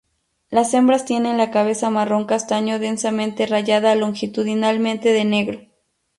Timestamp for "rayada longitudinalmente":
3.45-5.13